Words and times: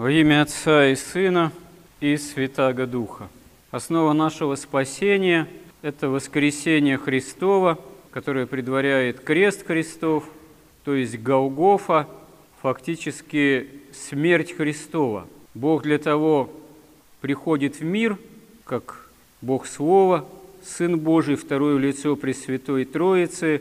Во 0.00 0.10
имя 0.10 0.40
Отца 0.40 0.86
и 0.86 0.94
Сына 0.96 1.52
и 2.00 2.16
Святаго 2.16 2.86
Духа. 2.86 3.28
Основа 3.70 4.14
нашего 4.14 4.54
спасения– 4.54 5.46
это 5.82 6.08
воскресение 6.08 6.96
Христова, 6.96 7.78
которое 8.10 8.46
предваряет 8.46 9.20
крест 9.20 9.66
Христов, 9.66 10.24
то 10.86 10.94
есть 10.94 11.18
Голгофа, 11.18 12.08
фактически 12.62 13.68
смерть 13.92 14.56
Христова. 14.56 15.26
Бог 15.52 15.82
для 15.82 15.98
того 15.98 16.48
приходит 17.20 17.78
в 17.80 17.84
мир, 17.84 18.16
как 18.64 19.06
Бог 19.42 19.66
Слова, 19.66 20.24
Сын 20.64 20.98
Божий, 20.98 21.36
второе 21.36 21.76
лицо 21.76 22.16
Пресвятой 22.16 22.86
Троицы, 22.86 23.60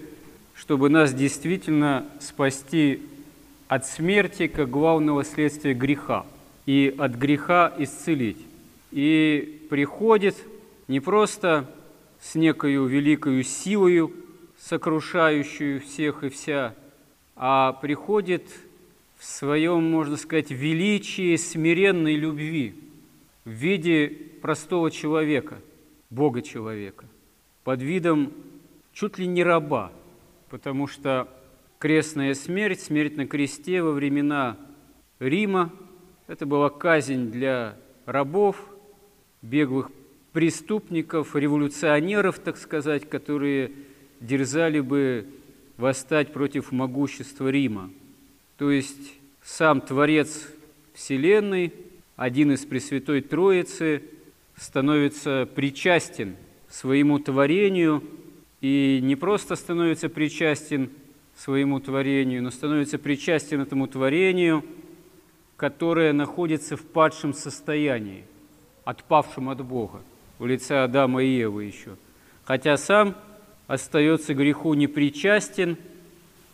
чтобы 0.56 0.88
нас 0.88 1.14
действительно 1.14 2.06
спасти 2.22 3.02
от 3.70 3.86
смерти 3.86 4.48
как 4.48 4.70
главного 4.70 5.24
следствия 5.24 5.76
греха 5.76 6.26
и 6.66 6.94
от 6.98 7.14
греха 7.14 7.72
исцелить. 7.78 8.44
И 8.92 9.68
приходит 9.70 10.36
не 10.88 11.00
просто 11.00 11.70
с 12.20 12.34
некою 12.34 12.88
великою 12.88 13.44
силою, 13.44 14.12
сокрушающую 14.58 15.82
всех 15.82 16.24
и 16.24 16.30
вся, 16.30 16.74
а 17.36 17.74
приходит 17.74 18.44
в 19.20 19.26
своем, 19.26 19.90
можно 19.90 20.18
сказать, 20.18 20.50
величии 20.50 21.36
смиренной 21.36 22.16
любви 22.16 22.74
в 23.46 23.52
виде 23.52 24.08
простого 24.42 24.90
человека, 24.90 25.60
Бога-человека, 26.10 27.06
под 27.64 27.84
видом 27.84 28.34
чуть 28.94 29.20
ли 29.20 29.28
не 29.28 29.44
раба, 29.44 29.92
потому 30.50 30.88
что 30.88 31.28
крестная 31.80 32.34
смерть, 32.34 32.82
смерть 32.82 33.16
на 33.16 33.26
кресте 33.26 33.82
во 33.82 33.92
времена 33.92 34.58
Рима. 35.20 35.74
Это 36.28 36.46
была 36.46 36.70
казнь 36.70 37.32
для 37.32 37.78
рабов, 38.06 38.58
беглых 39.42 39.90
преступников, 40.34 41.36
революционеров, 41.36 42.40
так 42.40 42.58
сказать, 42.58 43.10
которые 43.10 43.72
дерзали 44.20 44.82
бы 44.82 45.26
восстать 45.78 46.34
против 46.34 46.74
могущества 46.74 47.50
Рима. 47.50 47.90
То 48.58 48.70
есть 48.70 49.14
сам 49.42 49.80
Творец 49.80 50.50
Вселенной, 50.94 51.74
один 52.18 52.52
из 52.52 52.66
Пресвятой 52.66 53.22
Троицы, 53.22 54.04
становится 54.58 55.48
причастен 55.56 56.36
своему 56.68 57.20
творению 57.20 58.04
и 58.60 59.00
не 59.02 59.16
просто 59.16 59.56
становится 59.56 60.10
причастен 60.10 60.90
своему 61.40 61.80
творению, 61.80 62.44
но 62.44 62.52
становится 62.52 62.98
причастен 62.98 63.62
этому 63.62 63.88
творению, 63.88 64.64
которое 65.56 66.12
находится 66.12 66.76
в 66.76 66.82
падшем 66.82 67.34
состоянии, 67.34 68.24
отпавшем 68.84 69.50
от 69.50 69.64
Бога, 69.64 70.02
в 70.38 70.46
лице 70.46 70.84
Адама 70.84 71.24
и 71.24 71.30
Евы 71.30 71.64
еще. 71.64 71.92
Хотя 72.44 72.76
сам 72.76 73.16
остается 73.68 74.34
греху 74.34 74.74
непричастен, 74.74 75.78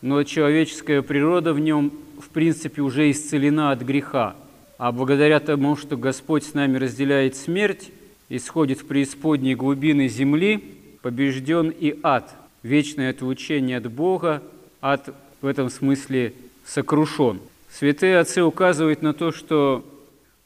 но 0.02 0.22
человеческая 0.22 1.02
природа 1.02 1.52
в 1.52 1.58
нем, 1.58 1.92
в 2.20 2.28
принципе, 2.28 2.82
уже 2.82 3.10
исцелена 3.10 3.72
от 3.72 3.82
греха. 3.82 4.36
А 4.78 4.92
благодаря 4.92 5.40
тому, 5.40 5.74
что 5.76 5.96
Господь 5.96 6.44
с 6.44 6.54
нами 6.54 6.76
разделяет 6.76 7.34
смерть, 7.34 7.90
исходит 8.28 8.82
в 8.82 8.86
преисподние 8.86 9.56
глубины 9.56 10.06
земли, 10.06 10.62
побежден 11.02 11.70
и 11.70 11.98
ад, 12.04 12.32
вечное 12.62 13.10
отлучение 13.10 13.78
от 13.78 13.90
Бога– 13.90 14.44
ад 14.92 15.12
в 15.40 15.46
этом 15.46 15.68
смысле 15.68 16.32
сокрушен. 16.64 17.40
Святые 17.68 18.18
отцы 18.18 18.42
указывают 18.42 19.02
на 19.02 19.12
то, 19.12 19.32
что 19.32 19.84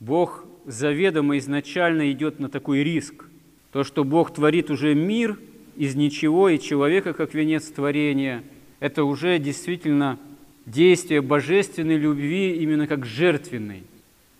Бог 0.00 0.44
заведомо 0.64 1.36
изначально 1.38 2.10
идет 2.10 2.40
на 2.40 2.48
такой 2.48 2.82
риск. 2.82 3.26
То, 3.72 3.84
что 3.84 4.02
Бог 4.02 4.32
творит 4.32 4.70
уже 4.70 4.94
мир 4.94 5.38
из 5.76 5.94
ничего 5.94 6.48
и 6.48 6.58
человека 6.58 7.12
как 7.12 7.34
венец 7.34 7.66
творения, 7.66 8.42
это 8.80 9.04
уже 9.04 9.38
действительно 9.38 10.18
действие 10.64 11.20
божественной 11.20 11.96
любви 11.96 12.56
именно 12.56 12.86
как 12.86 13.04
жертвенной. 13.04 13.82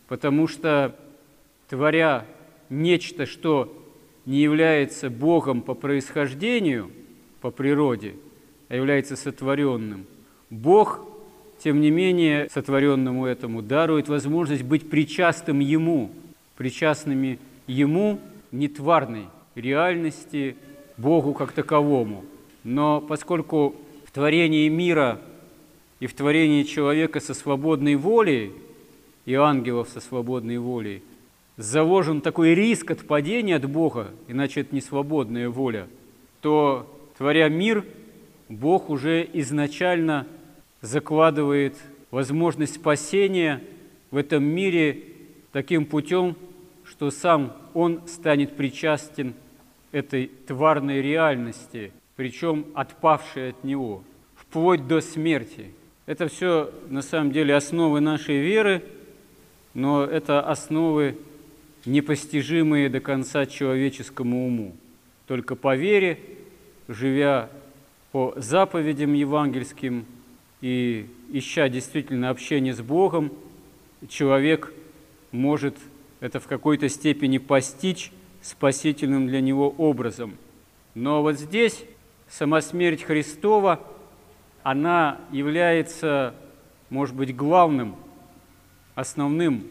Потому 0.08 0.48
что, 0.48 0.96
творя 1.68 2.26
нечто, 2.70 3.26
что 3.26 3.76
не 4.24 4.38
является 4.38 5.10
Богом 5.10 5.60
по 5.60 5.74
происхождению, 5.74 6.90
по 7.42 7.50
природе– 7.50 8.14
а 8.70 8.76
является 8.76 9.16
сотворенным. 9.16 10.06
Бог, 10.48 11.04
тем 11.62 11.80
не 11.80 11.90
менее, 11.90 12.48
сотворенному 12.50 13.26
этому 13.26 13.62
дарует 13.62 14.08
возможность 14.08 14.62
быть 14.62 14.88
причастным 14.88 15.58
Ему, 15.58 16.10
причастными 16.56 17.38
Ему 17.66 18.20
нетварной 18.52 19.26
реальности, 19.56 20.56
Богу 20.96 21.34
как 21.34 21.50
таковому. 21.52 22.24
Но 22.62 23.00
поскольку 23.00 23.74
в 24.06 24.12
творении 24.12 24.68
мира 24.68 25.20
и 25.98 26.06
в 26.06 26.14
творении 26.14 26.62
человека 26.62 27.18
со 27.18 27.34
свободной 27.34 27.96
волей 27.96 28.52
и 29.26 29.34
ангелов 29.34 29.88
со 29.88 30.00
свободной 30.00 30.58
волей 30.58 31.02
заложен 31.56 32.20
такой 32.20 32.54
риск 32.54 32.92
отпадения 32.92 33.56
от 33.56 33.68
Бога, 33.68 34.10
иначе 34.28 34.60
это 34.60 34.74
не 34.74 34.80
свободная 34.80 35.48
воля, 35.48 35.88
то, 36.40 36.86
творя 37.18 37.48
мир– 37.48 37.84
Бог 38.50 38.90
уже 38.90 39.26
изначально 39.32 40.26
закладывает 40.82 41.76
возможность 42.10 42.74
спасения 42.74 43.62
в 44.10 44.16
этом 44.16 44.42
мире 44.42 45.04
таким 45.52 45.86
путем, 45.86 46.36
что 46.84 47.12
сам 47.12 47.56
Он 47.74 48.06
станет 48.08 48.56
причастен 48.56 49.34
этой 49.92 50.32
тварной 50.48 51.00
реальности, 51.00 51.92
причем 52.16 52.66
отпавшей 52.74 53.50
от 53.50 53.62
Него, 53.62 54.02
вплоть 54.34 54.84
до 54.88 55.00
смерти. 55.00 55.70
Это 56.06 56.26
все 56.26 56.72
на 56.88 57.02
самом 57.02 57.30
деле 57.30 57.54
основы 57.54 58.00
нашей 58.00 58.40
веры, 58.40 58.82
но 59.74 60.02
это 60.02 60.40
основы 60.40 61.16
непостижимые 61.84 62.88
до 62.88 62.98
конца 62.98 63.46
человеческому 63.46 64.44
уму. 64.44 64.74
Только 65.28 65.54
по 65.54 65.76
вере, 65.76 66.18
живя 66.88 67.48
по 68.12 68.34
заповедям 68.36 69.12
евангельским 69.12 70.04
и 70.60 71.06
ища 71.30 71.68
действительно 71.68 72.30
общение 72.30 72.74
с 72.74 72.80
Богом, 72.80 73.32
человек 74.08 74.72
может 75.30 75.76
это 76.18 76.40
в 76.40 76.46
какой-то 76.46 76.88
степени 76.88 77.38
постичь 77.38 78.12
спасительным 78.42 79.28
для 79.28 79.40
него 79.40 79.70
образом. 79.70 80.36
Но 80.94 81.22
вот 81.22 81.38
здесь 81.38 81.84
сама 82.28 82.60
смерть 82.60 83.02
Христова, 83.02 83.80
она 84.62 85.20
является, 85.30 86.34
может 86.90 87.14
быть, 87.14 87.34
главным, 87.34 87.94
основным 88.94 89.64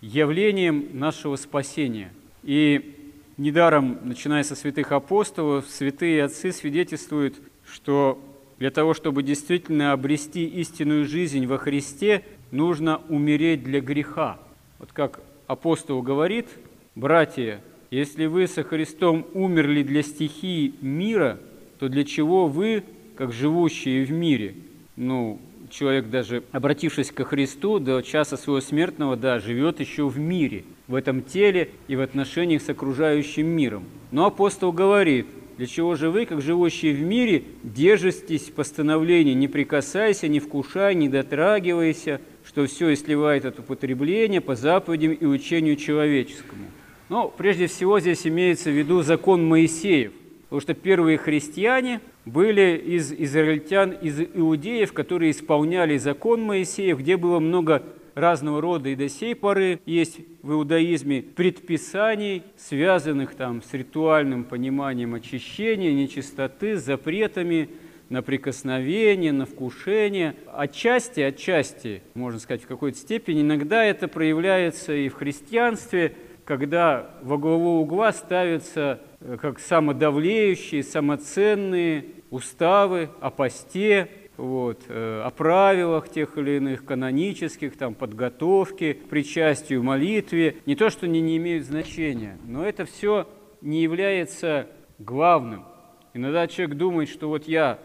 явлением 0.00 0.90
нашего 0.92 1.36
спасения. 1.36 2.12
И 2.42 3.14
недаром, 3.38 3.98
начиная 4.02 4.42
со 4.44 4.54
святых 4.54 4.92
апостолов, 4.92 5.66
святые 5.66 6.24
отцы 6.24 6.52
свидетельствуют– 6.52 7.36
что 7.66 8.18
для 8.58 8.70
того, 8.70 8.94
чтобы 8.94 9.22
действительно 9.22 9.92
обрести 9.92 10.44
истинную 10.44 11.06
жизнь 11.06 11.46
во 11.46 11.58
Христе, 11.58 12.22
нужно 12.50 13.00
умереть 13.08 13.64
для 13.64 13.80
греха. 13.80 14.38
Вот 14.78 14.92
как 14.92 15.20
апостол 15.46 16.02
говорит, 16.02 16.46
братья, 16.94 17.60
если 17.90 18.26
вы 18.26 18.46
со 18.46 18.62
Христом 18.62 19.26
умерли 19.34 19.82
для 19.82 20.02
стихии 20.02 20.74
мира, 20.80 21.38
то 21.78 21.88
для 21.88 22.04
чего 22.04 22.46
вы, 22.46 22.84
как 23.16 23.32
живущие 23.32 24.04
в 24.04 24.12
мире, 24.12 24.54
ну, 24.96 25.40
человек 25.70 26.08
даже 26.08 26.44
обратившись 26.52 27.10
ко 27.10 27.24
Христу 27.24 27.80
до 27.80 28.00
часа 28.02 28.36
своего 28.36 28.60
смертного, 28.60 29.16
да, 29.16 29.40
живет 29.40 29.80
еще 29.80 30.08
в 30.08 30.18
мире, 30.18 30.64
в 30.86 30.94
этом 30.94 31.22
теле 31.22 31.70
и 31.88 31.96
в 31.96 32.00
отношениях 32.00 32.62
с 32.62 32.68
окружающим 32.68 33.46
миром. 33.46 33.84
Но 34.12 34.26
апостол 34.26 34.70
говорит– 34.70 35.26
для 35.56 35.66
чего 35.66 35.94
же 35.94 36.10
вы, 36.10 36.26
как 36.26 36.40
живущие 36.40 36.94
в 36.94 37.00
мире, 37.00 37.44
держитесь 37.62 38.50
постановления 38.54 39.34
«не 39.34 39.48
прикасайся, 39.48 40.28
не 40.28 40.40
вкушай, 40.40 40.94
не 40.94 41.08
дотрагивайся», 41.08 42.20
что 42.44 42.66
все 42.66 42.90
и 42.90 42.96
сливает 42.96 43.44
от 43.44 43.58
употребления 43.58 44.40
по 44.40 44.54
заповедям 44.56 45.12
и 45.12 45.24
учению 45.24 45.76
человеческому. 45.76 46.66
Но 47.08 47.28
прежде 47.28 47.66
всего 47.66 48.00
здесь 48.00 48.26
имеется 48.26 48.70
в 48.70 48.74
виду 48.74 49.02
закон 49.02 49.46
Моисеев, 49.46 50.12
потому 50.44 50.60
что 50.60 50.74
первые 50.74 51.18
христиане 51.18 52.00
были 52.24 52.82
из 52.84 53.12
израильтян, 53.12 53.92
из 53.92 54.20
иудеев, 54.20 54.92
которые 54.92 55.30
исполняли 55.30 55.98
закон 55.98 56.42
Моисеев, 56.42 56.98
где 56.98 57.16
было 57.16 57.38
много 57.38 57.82
разного 58.14 58.60
рода 58.60 58.88
и 58.88 58.94
до 58.94 59.08
сей 59.08 59.34
поры 59.34 59.80
есть 59.86 60.20
в 60.42 60.52
иудаизме 60.52 61.22
предписаний, 61.22 62.42
связанных 62.56 63.34
там 63.34 63.62
с 63.62 63.72
ритуальным 63.72 64.44
пониманием 64.44 65.14
очищения, 65.14 65.92
нечистоты, 65.92 66.76
запретами 66.76 67.70
на 68.08 68.22
прикосновение, 68.22 69.32
на 69.32 69.46
вкушение. 69.46 70.36
Отчасти, 70.52 71.20
отчасти, 71.20 72.02
можно 72.14 72.38
сказать, 72.38 72.62
в 72.62 72.66
какой-то 72.66 72.98
степени, 72.98 73.40
иногда 73.40 73.84
это 73.84 74.08
проявляется 74.08 74.92
и 74.92 75.08
в 75.08 75.14
христианстве, 75.14 76.14
когда 76.44 77.10
во 77.22 77.38
главу 77.38 77.80
угла 77.80 78.12
ставятся 78.12 79.00
э, 79.20 79.38
как 79.40 79.58
самодавлеющие, 79.58 80.82
самоценные 80.82 82.04
уставы 82.30 83.08
о 83.20 83.30
посте, 83.30 84.08
вот, 84.36 84.82
э, 84.88 85.22
о 85.24 85.30
правилах 85.30 86.08
тех 86.08 86.36
или 86.38 86.56
иных 86.56 86.84
канонических, 86.84 87.76
там, 87.76 87.94
подготовке, 87.94 88.94
причастию, 88.94 89.82
молитве. 89.82 90.56
Не 90.66 90.74
то, 90.76 90.90
что 90.90 91.06
они 91.06 91.20
не 91.20 91.36
имеют 91.36 91.66
значения, 91.66 92.38
но 92.46 92.64
это 92.66 92.84
все 92.84 93.28
не 93.60 93.82
является 93.82 94.68
главным. 94.98 95.64
Иногда 96.12 96.46
человек 96.46 96.76
думает, 96.76 97.08
что 97.08 97.28
вот 97.28 97.48
я 97.48 97.78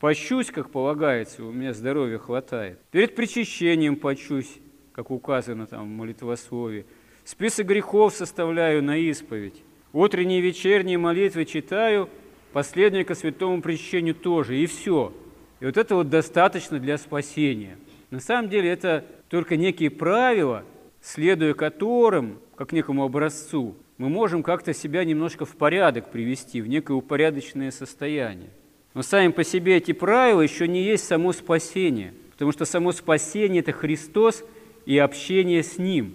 пощусь, 0.00 0.50
как 0.50 0.70
полагается, 0.70 1.44
у 1.44 1.52
меня 1.52 1.72
здоровья 1.72 2.18
хватает. 2.18 2.78
Перед 2.90 3.14
причащением 3.14 3.96
почусь, 3.96 4.58
как 4.92 5.10
указано 5.10 5.66
там 5.66 5.84
в 5.84 5.90
молитвословии. 5.90 6.86
Список 7.24 7.66
грехов 7.66 8.14
составляю 8.14 8.82
на 8.82 8.96
исповедь. 8.96 9.62
Утренние 9.92 10.38
и 10.38 10.42
вечерние 10.42 10.98
молитвы 10.98 11.44
читаю, 11.44 12.08
последнее 12.52 13.04
ко 13.04 13.14
святому 13.14 13.60
причащению 13.60 14.14
тоже, 14.14 14.58
и 14.58 14.66
все. 14.66 15.12
И 15.60 15.66
вот 15.66 15.76
это 15.76 15.94
вот 15.94 16.08
достаточно 16.08 16.78
для 16.78 16.98
спасения. 16.98 17.76
На 18.10 18.20
самом 18.20 18.48
деле 18.48 18.70
это 18.70 19.04
только 19.28 19.56
некие 19.56 19.90
правила, 19.90 20.64
следуя 21.00 21.54
которым, 21.54 22.38
как 22.56 22.72
некому 22.72 23.04
образцу, 23.04 23.76
мы 23.98 24.08
можем 24.08 24.42
как-то 24.42 24.72
себя 24.72 25.04
немножко 25.04 25.44
в 25.44 25.56
порядок 25.56 26.10
привести, 26.10 26.62
в 26.62 26.68
некое 26.68 26.94
упорядоченное 26.94 27.70
состояние. 27.70 28.50
Но 28.94 29.02
сами 29.02 29.30
по 29.30 29.44
себе 29.44 29.76
эти 29.76 29.92
правила 29.92 30.40
еще 30.40 30.66
не 30.66 30.82
есть 30.82 31.04
само 31.04 31.32
спасение, 31.32 32.14
потому 32.32 32.52
что 32.52 32.64
само 32.64 32.92
спасение– 32.92 33.60
это 33.62 33.72
Христос 33.72 34.42
и 34.86 34.96
общение 34.96 35.62
с 35.62 35.78
Ним. 35.78 36.14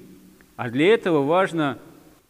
А 0.55 0.69
для 0.69 0.87
этого 0.93 1.23
важно 1.23 1.77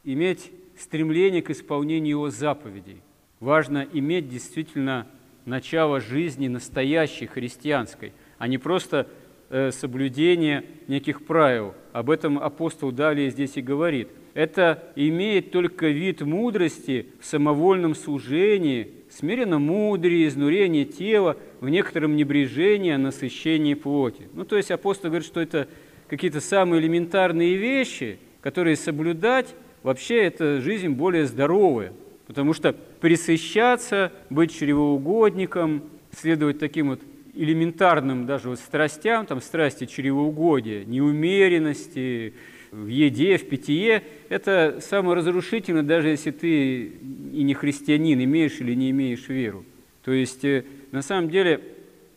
иметь 0.03 0.51
стремление 0.77 1.41
к 1.41 1.49
исполнению 1.49 2.09
Его 2.09 2.29
заповедей. 2.29 3.01
Важно 3.39 3.87
иметь 3.93 4.29
действительно 4.29 5.07
начало 5.45 6.01
жизни 6.01 6.47
настоящей 6.47 7.27
христианской, 7.27 8.13
а 8.37 8.47
не 8.47 8.57
просто 8.57 9.07
э, 9.49 9.71
соблюдение 9.71 10.65
неких 10.87 11.25
правил. 11.25 11.73
Об 11.93 12.09
этом 12.09 12.39
апостол 12.39 12.91
далее 12.91 13.29
здесь 13.29 13.57
и 13.57 13.61
говорит. 13.61 14.09
Это 14.33 14.83
имеет 14.97 15.51
только 15.51 15.87
вид 15.87 16.21
мудрости 16.21 17.07
в 17.21 17.25
самовольном 17.25 17.95
служении, 17.95 18.91
смиренно 19.09 19.59
мудрее, 19.59 20.27
изнурение 20.27 20.83
тела, 20.83 21.37
в 21.61 21.69
некотором 21.69 22.17
небрежении, 22.17 22.93
насыщении 22.95 23.75
плоти. 23.75 24.27
Ну, 24.33 24.43
то 24.43 24.57
есть 24.57 24.71
апостол 24.71 25.09
говорит, 25.09 25.25
что 25.25 25.39
это 25.39 25.69
какие-то 26.09 26.41
самые 26.41 26.81
элементарные 26.81 27.55
вещи, 27.55 28.19
которые 28.41 28.75
соблюдать, 28.75 29.55
вообще 29.83 30.23
это 30.23 30.59
жизнь 30.59 30.89
более 30.89 31.25
здоровая, 31.25 31.93
Потому 32.27 32.53
что 32.53 32.73
присыщаться, 32.73 34.11
быть 34.29 34.57
чревоугодником, 34.57 35.83
следовать 36.11 36.59
таким 36.59 36.89
вот 36.89 37.01
элементарным 37.33 38.25
даже 38.25 38.49
вот 38.49 38.59
страстям, 38.59 39.25
там 39.25 39.41
страсти 39.41 39.85
чревоугодия, 39.85 40.85
неумеренности 40.85 42.33
в 42.71 42.87
еде, 42.87 43.37
в 43.37 43.47
питье, 43.47 44.03
это 44.29 44.79
самое 44.81 45.17
разрушительное, 45.17 45.83
даже 45.83 46.09
если 46.09 46.31
ты 46.31 46.83
и 46.83 47.43
не 47.43 47.53
христианин, 47.53 48.23
имеешь 48.23 48.59
или 48.59 48.73
не 48.73 48.91
имеешь 48.91 49.27
веру. 49.27 49.65
То 50.03 50.11
есть, 50.11 50.43
э, 50.45 50.65
на 50.91 51.01
самом 51.01 51.29
деле, 51.29 51.61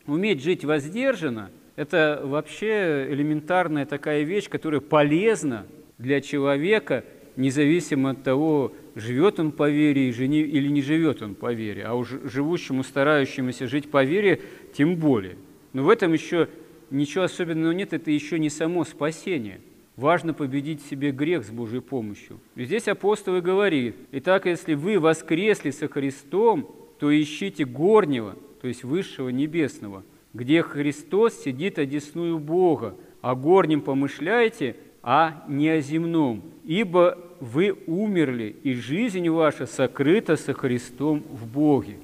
уметь 0.05 0.41
жить 0.41 0.65
воздержанно– 0.65 1.51
это 1.75 2.21
вообще 2.23 3.07
элементарная 3.09 3.85
такая 3.85 4.23
вещь, 4.23 4.49
которая 4.49 4.81
полезна 4.81 5.65
для 5.97 6.19
человека, 6.19 7.05
независимо 7.39 8.11
от 8.11 8.23
того, 8.23 8.73
живет 8.95 9.39
он 9.39 9.51
по 9.51 9.69
вере 9.69 10.09
или 10.09 10.67
не 10.67 10.81
живет 10.81 11.21
он 11.21 11.35
по 11.35 11.53
вере, 11.53 11.85
а 11.85 11.95
уж 11.95 12.09
живущему, 12.25 12.83
старающемуся 12.83 13.67
жить 13.67 13.89
по 13.89 14.03
вере, 14.03 14.41
тем 14.73 14.97
более. 14.97 15.37
Но 15.73 15.83
в 15.83 15.89
этом 15.89 16.13
еще 16.13 16.49
ничего 16.91 17.23
особенного 17.23 17.71
нет, 17.71 17.93
это 17.93 18.11
еще 18.11 18.37
не 18.37 18.49
само 18.49 18.83
спасение. 18.83 19.61
Важно 19.95 20.33
победить 20.33 20.83
в 20.83 20.89
себе 20.89 21.11
грех 21.11 21.45
с 21.45 21.49
Божьей 21.49 21.81
помощью. 21.81 22.39
И 22.55 22.65
здесь 22.65 22.87
апостол 22.87 23.37
и 23.37 23.41
говорит, 23.41 23.95
«Итак, 24.11 24.45
если 24.45 24.73
вы 24.73 24.99
воскресли 24.99 25.71
со 25.71 25.87
Христом, 25.87 26.69
то 26.99 27.09
ищите 27.09 27.65
горнего, 27.65 28.35
то 28.61 28.67
есть 28.67 28.83
высшего 28.83 29.29
небесного, 29.29 30.03
где 30.33 30.61
Христос 30.61 31.41
сидит 31.41 31.79
одесную 31.79 32.37
Бога, 32.37 32.95
о 33.21 33.35
горнем 33.35 33.81
помышляйте, 33.81 34.75
а 35.01 35.43
не 35.47 35.69
о 35.69 35.81
земном. 35.81 36.41
Ибо 36.65 37.17
вы 37.39 37.75
умерли, 37.87 38.55
и 38.63 38.73
жизнь 38.73 39.29
ваша 39.29 39.65
сокрыта 39.65 40.35
со 40.35 40.53
Христом 40.53 41.23
в 41.31 41.47
Боге. 41.47 41.97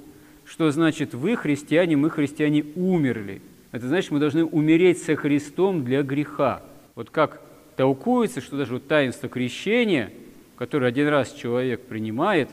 Что 0.45 0.69
значит 0.71 1.13
вы, 1.13 1.35
христиане, 1.35 1.97
мы, 1.97 2.09
христиане, 2.09 2.65
умерли? 2.75 3.41
Это 3.71 3.87
значит, 3.87 4.11
мы 4.11 4.19
должны 4.19 4.45
умереть 4.45 5.01
со 5.01 5.15
Христом 5.15 5.83
для 5.83 6.03
греха. 6.03 6.63
Вот 6.93 7.09
как 7.09 7.41
толкуется, 7.75 8.41
что 8.41 8.57
даже 8.57 8.73
вот 8.73 8.87
таинство 8.87 9.27
крещения, 9.27 10.11
которое 10.55 10.87
один 10.87 11.07
раз 11.07 11.33
человек 11.33 11.81
принимает, 11.81 12.49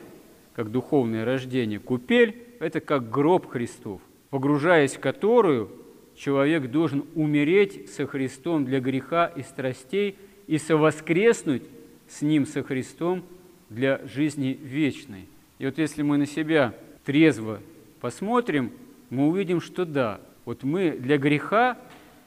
как 0.55 0.71
духовное 0.71 1.25
рождение, 1.25 1.79
купель– 1.79 2.37
это 2.61 2.81
как 2.81 3.11
гроб 3.11 3.47
Христов, 3.47 4.01
погружаясь 4.31 4.95
в 4.95 5.01
которую 5.01 5.71
человек 6.17 6.71
должен 6.71 7.05
умереть 7.15 7.91
со 7.91 8.07
Христом 8.07 8.65
для 8.65 8.81
греха 8.81 9.27
и 9.27 9.43
страстей 9.43 10.17
и 10.47 10.59
совоскреснуть 10.59 11.63
с 12.09 12.23
Ним, 12.23 12.47
со 12.47 12.63
Христом, 12.63 13.25
для 13.71 14.01
жизни 14.07 14.59
вечной. 14.63 15.29
И 15.59 15.65
вот 15.65 15.79
если 15.79 16.03
мы 16.03 16.19
на 16.19 16.27
себя 16.27 16.75
трезво 17.05 17.61
посмотрим, 18.01 18.73
мы 19.11 19.29
увидим, 19.29 19.61
что 19.61 19.85
да, 19.85 20.21
вот 20.45 20.63
мы 20.63 20.91
для 20.91 21.19
греха, 21.19 21.79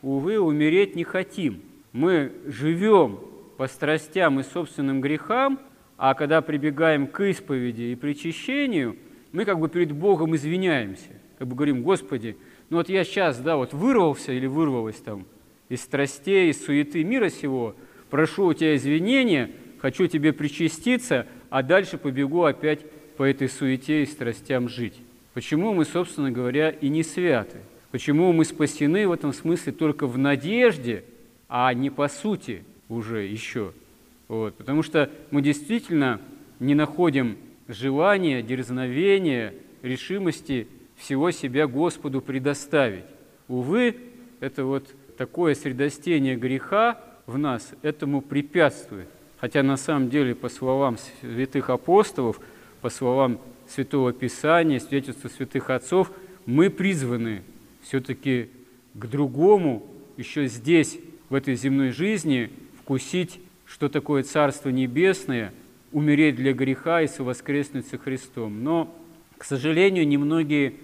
увы, 0.01 0.39
умереть 0.39 0.95
не 0.95 1.03
хотим. 1.03 1.61
Мы 1.91 2.31
живем 2.45 3.19
по 3.57 3.67
страстям 3.67 4.39
и 4.39 4.43
собственным 4.43 5.01
грехам, 5.01 5.59
а 5.97 6.13
когда 6.13 6.41
прибегаем 6.41 7.07
к 7.07 7.23
исповеди 7.23 7.83
и 7.83 7.95
причащению, 7.95 8.97
мы 9.31 9.45
как 9.45 9.59
бы 9.59 9.69
перед 9.69 9.91
Богом 9.91 10.35
извиняемся, 10.35 11.09
как 11.37 11.47
бы 11.47 11.55
говорим, 11.55 11.83
Господи, 11.83 12.37
ну 12.69 12.77
вот 12.77 12.89
я 12.89 13.03
сейчас, 13.03 13.39
да, 13.39 13.57
вот 13.57 13.73
вырвался 13.73 14.31
или 14.31 14.45
вырвалась 14.45 14.97
там 14.97 15.25
из 15.69 15.81
страстей, 15.81 16.49
из 16.49 16.65
суеты 16.65 17.03
мира 17.03 17.29
сего, 17.29 17.75
прошу 18.15 18.45
у 18.45 18.53
тебя 18.53 18.77
извинения– 18.77 19.51
хочу 19.85 20.07
тебе 20.07 20.31
причаститься, 20.31 21.27
а 21.49 21.61
дальше 21.61 21.97
побегу 21.97 22.45
опять 22.45 22.79
по 23.17 23.23
этой 23.23 23.49
суете 23.49 24.03
и 24.03 24.05
страстям 24.05 24.69
жить. 24.69 24.95
Почему 25.33 25.73
мы, 25.73 25.83
собственно 25.83 26.31
говоря, 26.31 26.69
и 26.69 26.87
не 26.87 27.03
святы? 27.03 27.57
Почему 27.91 28.31
мы 28.31 28.45
спасены 28.45 29.05
в 29.05 29.11
этом 29.11 29.33
смысле 29.33 29.73
только 29.73 30.07
в 30.07 30.17
надежде, 30.17 31.03
а 31.49 31.73
не 31.73 31.89
по 31.89 32.07
сути 32.07 32.63
уже 32.87 33.25
еще? 33.25 33.73
Вот. 34.29 34.55
Потому 34.55 34.81
что 34.81 35.11
мы 35.29 35.41
действительно 35.41 36.21
не 36.61 36.73
находим 36.73 37.37
желания, 37.67 38.41
дерзновения, 38.41 39.53
решимости 39.81 40.69
всего 40.95 41.31
себя 41.31 41.67
Господу 41.67 42.21
предоставить. 42.21 43.03
Увы, 43.49 43.97
это 44.39 44.63
вот 44.63 44.87
такое 45.17 45.53
средостение 45.53 46.37
греха 46.37 47.01
в 47.25 47.37
нас 47.37 47.73
этому 47.81 48.21
препятствует. 48.21 49.07
Хотя 49.37 49.63
на 49.63 49.77
самом 49.77 50.09
деле, 50.09 50.35
по 50.35 50.49
словам 50.49 50.97
святых 51.21 51.69
апостолов, 51.69 52.39
по 52.81 52.89
словам 52.89 53.39
Святого 53.67 54.13
Писания, 54.13 54.79
свидетельства 54.79 55.27
святых 55.27 55.69
отцов, 55.69 56.11
мы 56.45 56.69
призваны 56.69 57.43
все-таки 57.81 58.49
к 58.93 59.07
другому, 59.07 59.85
еще 60.17 60.47
здесь, 60.47 60.99
в 61.29 61.35
этой 61.35 61.55
земной 61.55 61.89
жизни, 61.89 62.51
вкусить, 62.79 63.39
что 63.65 63.89
такое 63.89 64.23
Царство 64.23 64.69
Небесное, 64.69 65.51
умереть 65.91 66.35
для 66.35 66.53
греха 66.53 67.01
и 67.01 67.07
совоскреснуть 67.07 67.87
со 67.87 67.97
Христом. 67.97 68.63
Но, 68.63 68.93
к 69.37 69.43
сожалению, 69.43 70.07
немногие 70.07 70.75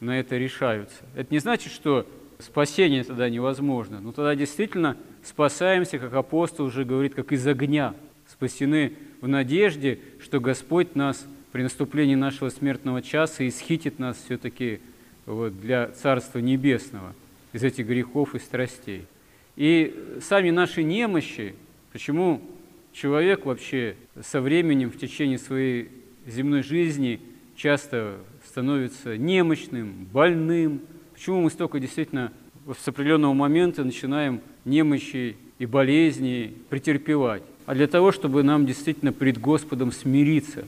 на 0.00 0.18
это 0.18 0.36
решаются. 0.36 1.04
Это 1.14 1.32
не 1.32 1.38
значит, 1.38 1.72
что 1.72 2.06
спасение 2.38 3.04
тогда 3.04 3.30
невозможно, 3.30 4.00
но 4.00 4.12
тогда 4.12 4.34
действительно 4.34 4.96
спасаемся, 5.24 5.98
как 5.98 6.12
апостол 6.14 6.66
уже 6.66 6.84
говорит, 6.84 7.14
как 7.14 7.32
из 7.32 7.46
огня. 7.46 7.94
Спасены 8.28 8.92
в 9.20 9.28
надежде, 9.28 9.98
что 10.20 10.40
Господь 10.40 10.94
нас 10.94 11.26
при 11.52 11.62
наступлении 11.62 12.14
нашего 12.14 12.48
смертного 12.48 13.02
часа 13.02 13.46
исхитит 13.46 13.98
нас 13.98 14.20
все-таки 14.24 14.80
вот, 15.26 15.60
для 15.60 15.88
Царства 15.88 16.38
Небесного 16.38 17.14
из 17.52 17.62
этих 17.62 17.86
грехов 17.86 18.34
и 18.34 18.38
страстей. 18.38 19.06
И 19.56 20.18
сами 20.20 20.50
наши 20.50 20.82
немощи, 20.82 21.54
почему 21.92 22.42
человек 22.92 23.46
вообще 23.46 23.96
со 24.20 24.40
временем 24.40 24.90
в 24.90 24.98
течение 24.98 25.38
своей 25.38 25.90
земной 26.26 26.62
жизни 26.62 27.20
часто 27.56 28.16
становится 28.44 29.16
немощным, 29.16 30.08
больным, 30.12 30.80
почему 31.12 31.42
мы 31.42 31.50
столько 31.50 31.78
действительно 31.78 32.32
с 32.66 32.88
определенного 32.88 33.34
момента 33.34 33.84
начинаем 33.84 34.40
немощи 34.64 35.36
и 35.58 35.66
болезни 35.66 36.54
претерпевать? 36.68 37.42
А 37.66 37.74
для 37.74 37.86
того, 37.86 38.12
чтобы 38.12 38.42
нам 38.42 38.66
действительно 38.66 39.12
пред 39.12 39.40
Господом 39.40 39.92
смириться, 39.92 40.64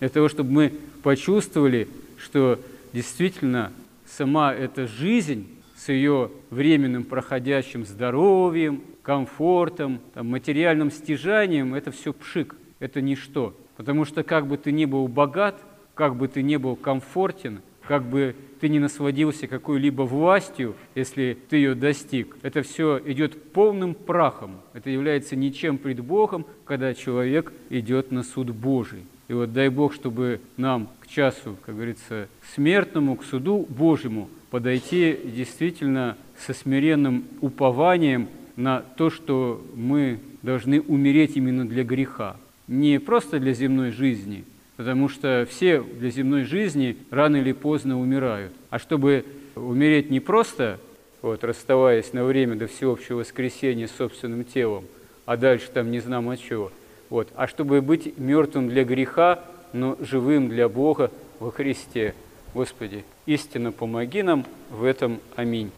для 0.00 0.08
того, 0.08 0.28
чтобы 0.28 0.50
мы 0.50 0.72
почувствовали, 1.02 1.88
что 2.18 2.60
действительно 2.92 3.72
сама 4.06 4.52
эта 4.52 4.86
жизнь 4.86 5.46
с 5.76 5.88
ее 5.88 6.30
временным 6.50 7.04
проходящим 7.04 7.84
здоровьем, 7.84 8.82
комфортом, 9.02 10.00
там, 10.14 10.28
материальным 10.28 10.90
стяжанием– 10.90 11.74
это 11.76 11.90
все 11.90 12.12
пшик, 12.12 12.56
это 12.78 13.00
ничто. 13.00 13.54
Потому 13.76 14.04
что 14.04 14.22
как 14.22 14.46
бы 14.46 14.56
ты 14.56 14.72
ни 14.72 14.84
был 14.84 15.08
богат, 15.08 15.60
как 15.94 16.16
бы 16.16 16.28
ты 16.28 16.42
ни 16.42 16.56
был 16.56 16.76
комфортен, 16.76 17.60
как 17.86 18.04
бы 18.04 18.34
ты 18.60 18.68
не 18.68 18.78
насладился 18.78 19.46
какой-либо 19.46 20.02
властью, 20.02 20.74
если 20.94 21.36
ты 21.48 21.56
ее 21.56 21.74
достиг, 21.74 22.36
это 22.42 22.62
все 22.62 23.00
идет 23.04 23.52
полным 23.52 23.94
прахом. 23.94 24.60
Это 24.72 24.90
является 24.90 25.36
ничем 25.36 25.76
пред 25.78 26.00
Богом, 26.00 26.46
когда 26.64 26.94
человек 26.94 27.52
идет 27.68 28.10
на 28.10 28.22
суд 28.22 28.50
Божий. 28.50 29.04
И 29.28 29.32
вот 29.32 29.52
дай 29.52 29.68
Бог, 29.68 29.94
чтобы 29.94 30.40
нам 30.56 30.88
к 31.00 31.06
часу, 31.06 31.56
как 31.64 31.74
говорится, 31.74 32.28
смертному, 32.54 33.16
к 33.16 33.24
суду 33.24 33.66
Божьему 33.68 34.28
подойти 34.50 35.16
действительно 35.24 36.16
со 36.38 36.54
смиренным 36.54 37.24
упованием 37.40 38.28
на 38.56 38.80
то, 38.80 39.10
что 39.10 39.64
мы 39.74 40.20
должны 40.42 40.80
умереть 40.80 41.36
именно 41.36 41.66
для 41.66 41.84
греха. 41.84 42.36
Не 42.68 43.00
просто 43.00 43.40
для 43.40 43.52
земной 43.52 43.90
жизни, 43.90 44.44
потому 44.76 45.08
что 45.08 45.46
все 45.48 45.80
для 45.80 46.10
земной 46.10 46.44
жизни 46.44 46.96
рано 47.10 47.36
или 47.36 47.52
поздно 47.52 48.00
умирают. 48.00 48.52
А 48.70 48.78
чтобы 48.78 49.24
умереть 49.54 50.10
не 50.10 50.20
просто, 50.20 50.78
вот, 51.22 51.44
расставаясь 51.44 52.12
на 52.12 52.24
время 52.24 52.56
до 52.56 52.66
всеобщего 52.66 53.18
воскресения 53.18 53.86
с 53.86 53.92
собственным 53.92 54.44
телом, 54.44 54.84
а 55.26 55.36
дальше 55.36 55.70
там 55.72 55.90
не 55.90 56.00
знамо 56.00 56.36
чего, 56.36 56.70
вот, 57.08 57.28
а 57.34 57.46
чтобы 57.46 57.80
быть 57.80 58.18
мертвым 58.18 58.68
для 58.68 58.84
греха, 58.84 59.44
но 59.72 59.96
живым 60.00 60.48
для 60.48 60.68
Бога 60.68 61.10
во 61.40 61.50
Христе. 61.50 62.14
Господи, 62.52 63.04
истинно 63.26 63.72
помоги 63.72 64.22
нам 64.22 64.44
в 64.70 64.84
этом. 64.84 65.18
Аминь. 65.34 65.72